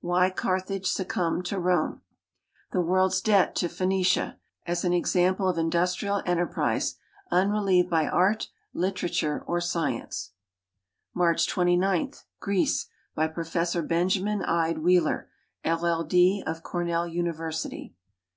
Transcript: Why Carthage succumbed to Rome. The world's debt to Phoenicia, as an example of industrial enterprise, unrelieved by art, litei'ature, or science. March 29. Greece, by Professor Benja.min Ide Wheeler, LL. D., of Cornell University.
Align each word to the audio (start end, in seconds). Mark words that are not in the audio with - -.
Why 0.00 0.30
Carthage 0.30 0.86
succumbed 0.86 1.46
to 1.46 1.58
Rome. 1.58 2.02
The 2.70 2.80
world's 2.80 3.20
debt 3.20 3.56
to 3.56 3.68
Phoenicia, 3.68 4.38
as 4.64 4.84
an 4.84 4.92
example 4.92 5.48
of 5.48 5.58
industrial 5.58 6.22
enterprise, 6.24 6.94
unrelieved 7.32 7.90
by 7.90 8.06
art, 8.06 8.50
litei'ature, 8.72 9.42
or 9.48 9.60
science. 9.60 10.30
March 11.12 11.48
29. 11.48 12.12
Greece, 12.38 12.86
by 13.16 13.26
Professor 13.26 13.82
Benja.min 13.82 14.44
Ide 14.44 14.78
Wheeler, 14.78 15.28
LL. 15.64 16.04
D., 16.04 16.44
of 16.46 16.62
Cornell 16.62 17.08
University. 17.08 17.92